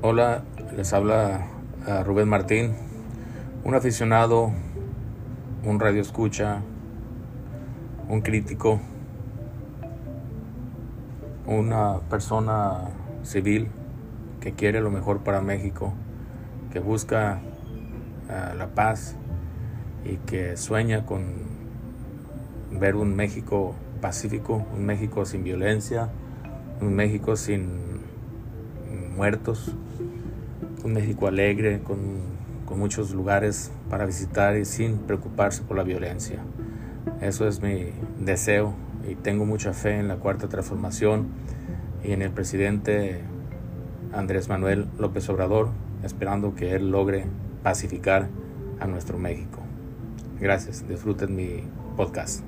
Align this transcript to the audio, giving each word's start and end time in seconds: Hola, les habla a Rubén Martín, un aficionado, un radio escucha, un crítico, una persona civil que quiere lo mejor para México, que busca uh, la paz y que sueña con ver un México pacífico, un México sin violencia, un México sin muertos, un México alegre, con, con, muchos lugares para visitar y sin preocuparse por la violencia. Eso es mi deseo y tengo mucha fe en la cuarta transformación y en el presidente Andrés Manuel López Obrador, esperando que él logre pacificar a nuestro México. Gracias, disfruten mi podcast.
Hola, 0.00 0.44
les 0.76 0.92
habla 0.92 1.48
a 1.84 2.04
Rubén 2.04 2.28
Martín, 2.28 2.76
un 3.64 3.74
aficionado, 3.74 4.52
un 5.64 5.80
radio 5.80 6.00
escucha, 6.00 6.62
un 8.08 8.20
crítico, 8.20 8.78
una 11.48 11.98
persona 12.08 12.90
civil 13.24 13.70
que 14.40 14.52
quiere 14.52 14.80
lo 14.80 14.92
mejor 14.92 15.24
para 15.24 15.40
México, 15.40 15.92
que 16.72 16.78
busca 16.78 17.40
uh, 18.28 18.56
la 18.56 18.68
paz 18.68 19.16
y 20.04 20.18
que 20.18 20.56
sueña 20.56 21.06
con 21.06 21.24
ver 22.70 22.94
un 22.94 23.16
México 23.16 23.74
pacífico, 24.00 24.64
un 24.76 24.86
México 24.86 25.24
sin 25.24 25.42
violencia, 25.42 26.08
un 26.80 26.94
México 26.94 27.34
sin 27.34 27.97
muertos, 29.18 29.72
un 30.84 30.92
México 30.92 31.26
alegre, 31.26 31.80
con, 31.80 31.98
con, 32.66 32.78
muchos 32.78 33.12
lugares 33.12 33.72
para 33.90 34.06
visitar 34.06 34.56
y 34.56 34.64
sin 34.64 34.98
preocuparse 34.98 35.62
por 35.62 35.76
la 35.76 35.82
violencia. 35.82 36.38
Eso 37.20 37.48
es 37.48 37.60
mi 37.60 37.86
deseo 38.20 38.74
y 39.10 39.16
tengo 39.16 39.44
mucha 39.44 39.72
fe 39.72 39.98
en 39.98 40.06
la 40.06 40.16
cuarta 40.16 40.48
transformación 40.48 41.26
y 42.04 42.12
en 42.12 42.22
el 42.22 42.30
presidente 42.30 43.22
Andrés 44.12 44.48
Manuel 44.48 44.86
López 45.00 45.28
Obrador, 45.28 45.70
esperando 46.04 46.54
que 46.54 46.76
él 46.76 46.92
logre 46.92 47.26
pacificar 47.64 48.28
a 48.78 48.86
nuestro 48.86 49.18
México. 49.18 49.58
Gracias, 50.40 50.86
disfruten 50.88 51.34
mi 51.34 51.64
podcast. 51.96 52.44